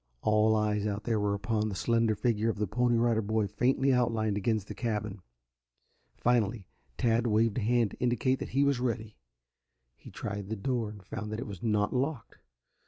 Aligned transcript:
All 0.23 0.55
eyes 0.55 0.87
out 0.87 1.03
there 1.03 1.19
were 1.19 1.35
upon 1.35 1.69
the 1.69 1.75
slender 1.75 2.15
figure 2.15 2.49
of 2.49 2.57
the 2.57 2.65
Pony 2.65 2.97
Rider 2.97 3.21
Boy 3.21 3.45
faintly 3.45 3.93
outlined 3.93 4.35
against 4.35 4.67
the 4.67 4.73
cabin. 4.73 5.21
Finally 6.17 6.65
Tad 6.97 7.27
waved 7.27 7.59
a 7.59 7.61
hand 7.61 7.91
to 7.91 7.97
indicate 7.99 8.39
that 8.39 8.49
he 8.57 8.63
was 8.63 8.79
ready. 8.79 9.15
He 9.95 10.09
tried 10.09 10.49
the 10.49 10.55
door 10.55 10.89
and 10.89 11.05
found 11.05 11.31
that 11.31 11.39
it 11.39 11.45
was 11.45 11.61
not 11.61 11.93
locked. 11.93 12.39